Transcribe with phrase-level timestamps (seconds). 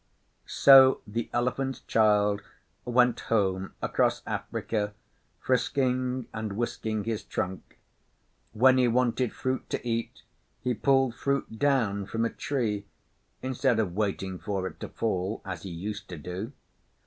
[0.47, 2.41] So the Elephant's Child
[2.85, 4.95] went home across Africa
[5.39, 7.77] frisking and whisking his trunk.
[8.51, 10.23] When he wanted fruit to eat
[10.63, 12.87] he pulled fruit down from a tree,
[13.43, 16.51] instead of waiting for it to fall as he used to do.